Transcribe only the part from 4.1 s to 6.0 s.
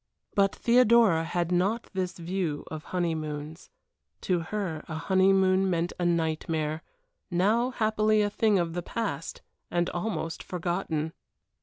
To her a honeymoon meant